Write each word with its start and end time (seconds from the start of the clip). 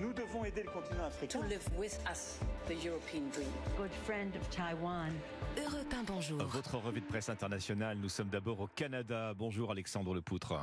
Nous 0.00 0.12
devons 0.12 0.44
aider 0.44 0.62
le 0.62 0.70
continent 0.70 1.04
africain. 1.06 1.40
To 1.40 1.46
live 1.46 1.66
with 1.78 1.98
us 2.10 2.38
the 2.66 2.84
European 2.84 3.30
dream. 3.32 3.48
Good 3.76 3.92
friend 4.04 4.34
of 4.36 4.48
Taiwan. 4.50 5.12
Europe 5.56 5.92
1, 5.92 6.04
bonjour. 6.04 6.42
Votre 6.44 6.76
revue 6.78 7.00
de 7.00 7.06
presse 7.06 7.28
internationale, 7.28 7.98
nous 7.98 8.08
sommes 8.08 8.28
d'abord 8.28 8.60
au 8.60 8.66
Canada. 8.66 9.34
Bonjour 9.34 9.70
Alexandre 9.70 10.14
Lepoutre. 10.14 10.54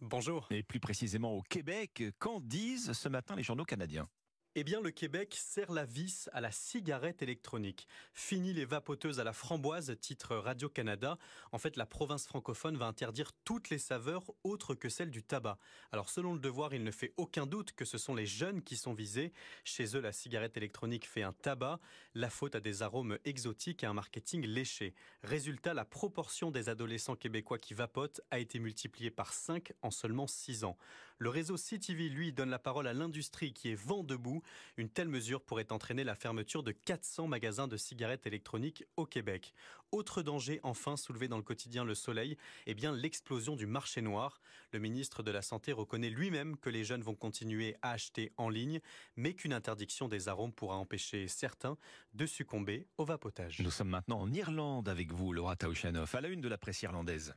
Bonjour. 0.00 0.46
Et 0.50 0.62
plus 0.62 0.80
précisément 0.80 1.32
au 1.32 1.42
Québec, 1.42 2.02
qu'en 2.18 2.40
disent 2.40 2.92
ce 2.92 3.08
matin 3.08 3.36
les 3.36 3.42
journaux 3.44 3.64
canadiens? 3.64 4.08
Eh 4.54 4.64
bien, 4.64 4.82
le 4.82 4.90
Québec 4.90 5.34
serre 5.38 5.72
la 5.72 5.86
vis 5.86 6.28
à 6.34 6.42
la 6.42 6.50
cigarette 6.50 7.22
électronique. 7.22 7.88
Fini 8.12 8.52
les 8.52 8.66
vapoteuses 8.66 9.18
à 9.18 9.24
la 9.24 9.32
framboise, 9.32 9.96
titre 9.98 10.36
Radio-Canada. 10.36 11.16
En 11.52 11.58
fait, 11.58 11.76
la 11.76 11.86
province 11.86 12.26
francophone 12.26 12.76
va 12.76 12.86
interdire 12.86 13.32
toutes 13.44 13.70
les 13.70 13.78
saveurs 13.78 14.30
autres 14.44 14.74
que 14.74 14.90
celles 14.90 15.10
du 15.10 15.22
tabac. 15.22 15.56
Alors, 15.90 16.10
selon 16.10 16.34
le 16.34 16.38
devoir, 16.38 16.74
il 16.74 16.84
ne 16.84 16.90
fait 16.90 17.14
aucun 17.16 17.46
doute 17.46 17.72
que 17.72 17.86
ce 17.86 17.96
sont 17.96 18.14
les 18.14 18.26
jeunes 18.26 18.60
qui 18.62 18.76
sont 18.76 18.92
visés. 18.92 19.32
Chez 19.64 19.96
eux, 19.96 20.00
la 20.00 20.12
cigarette 20.12 20.58
électronique 20.58 21.08
fait 21.08 21.22
un 21.22 21.32
tabac. 21.32 21.80
La 22.14 22.28
faute 22.28 22.54
à 22.54 22.60
des 22.60 22.82
arômes 22.82 23.18
exotiques 23.24 23.82
et 23.84 23.86
un 23.86 23.94
marketing 23.94 24.44
léché. 24.44 24.94
Résultat, 25.22 25.72
la 25.72 25.86
proportion 25.86 26.50
des 26.50 26.68
adolescents 26.68 27.16
québécois 27.16 27.58
qui 27.58 27.72
vapotent 27.72 28.20
a 28.30 28.38
été 28.38 28.58
multipliée 28.58 29.10
par 29.10 29.32
5 29.32 29.72
en 29.80 29.90
seulement 29.90 30.26
6 30.26 30.64
ans. 30.64 30.76
Le 31.22 31.28
réseau 31.28 31.56
CTV, 31.56 32.08
lui, 32.08 32.32
donne 32.32 32.50
la 32.50 32.58
parole 32.58 32.88
à 32.88 32.92
l'industrie 32.92 33.52
qui 33.52 33.70
est 33.70 33.76
vent 33.76 34.02
debout 34.02 34.41
une 34.76 34.88
telle 34.88 35.08
mesure 35.08 35.42
pourrait 35.42 35.72
entraîner 35.72 36.04
la 36.04 36.14
fermeture 36.14 36.62
de 36.62 36.72
400 36.72 37.28
magasins 37.28 37.68
de 37.68 37.76
cigarettes 37.76 38.26
électroniques 38.26 38.84
au 38.96 39.06
Québec. 39.06 39.54
Autre 39.90 40.22
danger 40.22 40.58
enfin 40.62 40.96
soulevé 40.96 41.28
dans 41.28 41.36
le 41.36 41.42
quotidien 41.42 41.84
Le 41.84 41.94
Soleil, 41.94 42.38
eh 42.66 42.74
bien 42.74 42.92
l'explosion 42.92 43.56
du 43.56 43.66
marché 43.66 44.00
noir. 44.00 44.40
Le 44.72 44.78
ministre 44.78 45.22
de 45.22 45.30
la 45.30 45.42
Santé 45.42 45.72
reconnaît 45.72 46.10
lui-même 46.10 46.56
que 46.56 46.70
les 46.70 46.84
jeunes 46.84 47.02
vont 47.02 47.14
continuer 47.14 47.76
à 47.82 47.92
acheter 47.92 48.32
en 48.36 48.48
ligne, 48.48 48.80
mais 49.16 49.34
qu'une 49.34 49.52
interdiction 49.52 50.08
des 50.08 50.28
arômes 50.28 50.52
pourra 50.52 50.76
empêcher 50.76 51.28
certains 51.28 51.76
de 52.14 52.26
succomber 52.26 52.86
au 52.96 53.04
vapotage. 53.04 53.60
Nous 53.60 53.70
sommes 53.70 53.90
maintenant 53.90 54.20
en 54.20 54.32
Irlande 54.32 54.88
avec 54.88 55.12
vous, 55.12 55.32
Laura 55.32 55.56
Taushanov, 55.56 56.14
à 56.14 56.20
la 56.20 56.28
une 56.28 56.40
de 56.40 56.48
la 56.48 56.58
presse 56.58 56.82
irlandaise. 56.82 57.34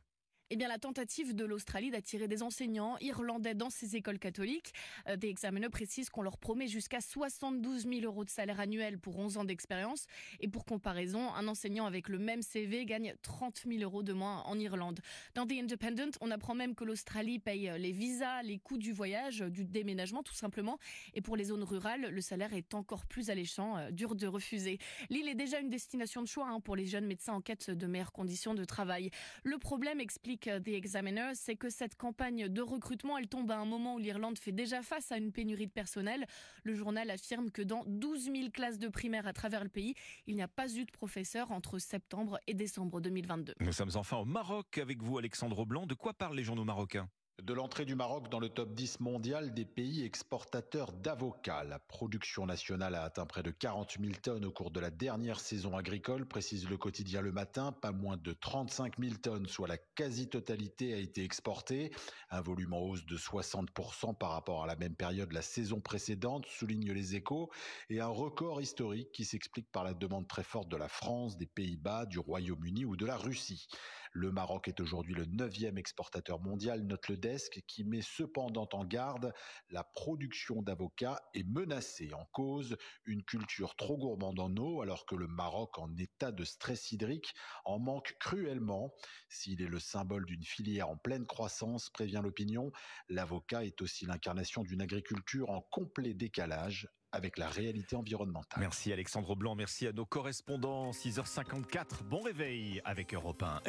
Eh 0.50 0.54
bien, 0.54 0.68
la 0.68 0.78
tentative 0.78 1.34
de 1.34 1.44
l'Australie 1.44 1.90
d'attirer 1.90 2.28
des 2.28 2.44
enseignants 2.44 2.96
irlandais 3.00 3.54
dans 3.54 3.68
ses 3.68 3.96
écoles 3.96 4.20
catholiques. 4.20 4.72
Euh, 5.08 5.16
des 5.16 5.26
examineurs 5.26 5.72
précisent 5.72 6.08
qu'on 6.08 6.22
leur 6.22 6.38
promet 6.38 6.68
jusqu'à 6.68 7.00
72 7.00 7.82
000 7.82 8.02
euros 8.02 8.24
de 8.24 8.30
salaire 8.30 8.60
annuel 8.60 8.96
pour 8.96 9.18
11 9.18 9.38
ans 9.38 9.44
d'expérience. 9.44 10.06
Et 10.38 10.46
pour 10.46 10.64
comparaison, 10.64 11.34
un 11.34 11.48
enseignant 11.48 11.84
avec 11.84 12.08
le 12.08 12.20
même 12.20 12.42
CV 12.42 12.86
gagne 12.86 13.14
30 13.22 13.64
000 13.66 13.82
euros 13.82 14.04
de 14.04 14.12
moins 14.12 14.42
en 14.42 14.56
Irlande. 14.56 15.00
Dans 15.34 15.48
The 15.48 15.54
Independent, 15.54 16.16
on 16.20 16.30
apprend 16.30 16.54
même 16.54 16.76
que 16.76 16.84
l'Australie 16.84 17.40
paye 17.40 17.72
les 17.76 17.90
visas, 17.90 18.44
les 18.44 18.58
coûts 18.58 18.78
du 18.78 18.92
voyage, 18.92 19.40
du 19.40 19.64
déménagement 19.64 20.22
tout 20.22 20.34
simplement. 20.34 20.78
Et 21.14 21.22
pour 21.22 21.34
les 21.34 21.46
zones 21.46 21.64
rurales, 21.64 22.08
le 22.08 22.20
salaire 22.20 22.54
est 22.54 22.72
encore 22.74 23.06
plus 23.06 23.30
alléchant, 23.30 23.78
euh, 23.78 23.90
dur 23.90 24.14
de 24.14 24.28
refuser. 24.28 24.78
L'île 25.10 25.28
est 25.28 25.34
déjà 25.34 25.58
une 25.58 25.70
destination 25.70 26.22
de 26.22 26.28
choix 26.28 26.46
hein, 26.46 26.60
pour 26.60 26.76
les 26.76 26.86
jeunes 26.86 27.06
médecins 27.06 27.32
en 27.32 27.40
quête 27.40 27.68
de 27.68 27.86
meilleures 27.88 28.12
conditions 28.12 28.54
de 28.54 28.64
travail. 28.64 29.10
Le 29.42 29.58
problème 29.58 29.98
explique 29.98 30.35
The 30.36 30.68
Examiner, 30.68 31.32
c'est 31.34 31.56
que 31.56 31.70
cette 31.70 31.96
campagne 31.96 32.48
de 32.48 32.62
recrutement, 32.62 33.18
elle 33.18 33.28
tombe 33.28 33.50
à 33.50 33.56
un 33.56 33.64
moment 33.64 33.94
où 33.94 33.98
l'Irlande 33.98 34.38
fait 34.38 34.52
déjà 34.52 34.82
face 34.82 35.10
à 35.12 35.16
une 35.16 35.32
pénurie 35.32 35.66
de 35.66 35.72
personnel. 35.72 36.26
Le 36.64 36.74
journal 36.74 37.10
affirme 37.10 37.50
que 37.50 37.62
dans 37.62 37.84
12 37.86 38.24
000 38.24 38.50
classes 38.52 38.78
de 38.78 38.88
primaire 38.88 39.26
à 39.26 39.32
travers 39.32 39.62
le 39.62 39.68
pays, 39.68 39.94
il 40.26 40.34
n'y 40.34 40.42
a 40.42 40.48
pas 40.48 40.72
eu 40.74 40.84
de 40.84 40.90
professeurs 40.90 41.50
entre 41.50 41.78
septembre 41.78 42.38
et 42.46 42.54
décembre 42.54 43.00
2022. 43.00 43.54
Nous 43.60 43.72
sommes 43.72 43.90
enfin 43.94 44.18
au 44.18 44.24
Maroc 44.24 44.78
avec 44.78 45.02
vous, 45.02 45.18
Alexandre 45.18 45.64
Blanc. 45.64 45.86
De 45.86 45.94
quoi 45.94 46.14
parlent 46.14 46.36
les 46.36 46.44
journaux 46.44 46.64
marocains? 46.64 47.08
De 47.42 47.52
l'entrée 47.52 47.84
du 47.84 47.94
Maroc 47.94 48.30
dans 48.30 48.40
le 48.40 48.48
top 48.48 48.72
10 48.74 49.00
mondial 49.00 49.52
des 49.52 49.66
pays 49.66 50.04
exportateurs 50.04 50.92
d'avocats. 50.92 51.64
La 51.64 51.78
production 51.78 52.46
nationale 52.46 52.94
a 52.94 53.02
atteint 53.02 53.26
près 53.26 53.42
de 53.42 53.50
40 53.50 53.98
000 54.00 54.14
tonnes 54.22 54.44
au 54.46 54.50
cours 54.50 54.70
de 54.70 54.80
la 54.80 54.90
dernière 54.90 55.38
saison 55.38 55.76
agricole, 55.76 56.26
précise 56.26 56.68
le 56.68 56.78
quotidien 56.78 57.20
Le 57.20 57.32
Matin. 57.32 57.72
Pas 57.72 57.92
moins 57.92 58.16
de 58.16 58.32
35 58.32 58.94
000 58.98 59.16
tonnes, 59.16 59.46
soit 59.46 59.68
la 59.68 59.76
quasi-totalité, 59.76 60.94
a 60.94 60.96
été 60.96 61.22
exportée. 61.24 61.92
Un 62.30 62.40
volume 62.40 62.72
en 62.72 62.80
hausse 62.80 63.04
de 63.04 63.18
60% 63.18 64.16
par 64.16 64.30
rapport 64.30 64.64
à 64.64 64.66
la 64.66 64.76
même 64.76 64.96
période 64.96 65.32
la 65.32 65.42
saison 65.42 65.80
précédente, 65.80 66.46
soulignent 66.46 66.92
les 66.92 67.16
échos. 67.16 67.50
Et 67.90 68.00
un 68.00 68.08
record 68.08 68.62
historique 68.62 69.12
qui 69.12 69.26
s'explique 69.26 69.70
par 69.70 69.84
la 69.84 69.92
demande 69.92 70.26
très 70.26 70.42
forte 70.42 70.68
de 70.68 70.76
la 70.76 70.88
France, 70.88 71.36
des 71.36 71.46
Pays-Bas, 71.46 72.06
du 72.06 72.18
Royaume-Uni 72.18 72.86
ou 72.86 72.96
de 72.96 73.04
la 73.04 73.16
Russie. 73.16 73.68
Le 74.12 74.32
Maroc 74.32 74.66
est 74.68 74.80
aujourd'hui 74.80 75.14
le 75.14 75.26
neuvième 75.26 75.76
exportateur 75.76 76.40
mondial, 76.40 76.82
note 76.84 77.08
le 77.08 77.18
qui 77.66 77.84
met 77.84 78.02
cependant 78.02 78.68
en 78.72 78.84
garde 78.84 79.32
la 79.70 79.82
production 79.82 80.62
d'avocats 80.62 81.20
est 81.34 81.46
menacée 81.46 82.12
en 82.12 82.24
cause 82.26 82.76
une 83.04 83.22
culture 83.24 83.74
trop 83.76 83.96
gourmande 83.96 84.38
en 84.38 84.54
eau 84.56 84.82
alors 84.82 85.06
que 85.06 85.16
le 85.16 85.26
Maroc 85.26 85.78
en 85.78 85.94
état 85.96 86.30
de 86.30 86.44
stress 86.44 86.92
hydrique 86.92 87.34
en 87.64 87.78
manque 87.78 88.16
cruellement. 88.20 88.94
S'il 89.28 89.60
est 89.62 89.68
le 89.68 89.80
symbole 89.80 90.24
d'une 90.26 90.44
filière 90.44 90.88
en 90.88 90.96
pleine 90.96 91.26
croissance, 91.26 91.90
prévient 91.90 92.20
l'opinion, 92.22 92.70
l'avocat 93.08 93.64
est 93.64 93.80
aussi 93.82 94.06
l'incarnation 94.06 94.62
d'une 94.62 94.80
agriculture 94.80 95.50
en 95.50 95.62
complet 95.62 96.14
décalage 96.14 96.88
avec 97.12 97.38
la 97.38 97.48
réalité 97.48 97.96
environnementale. 97.96 98.60
Merci 98.60 98.92
Alexandre 98.92 99.34
Blanc, 99.36 99.54
merci 99.54 99.86
à 99.86 99.92
nos 99.92 100.04
correspondants. 100.04 100.90
6h54, 100.90 102.02
bon 102.04 102.20
réveil 102.20 102.80
avec 102.84 103.14
Europe 103.14 103.42
1. 103.42 103.62